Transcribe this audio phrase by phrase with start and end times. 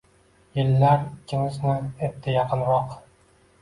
[0.59, 1.77] Yillar ikkimizni
[2.11, 3.01] etdi yaqinroq.